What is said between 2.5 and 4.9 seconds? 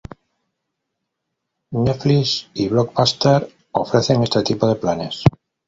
y Blockbuster ofrecen este tipo de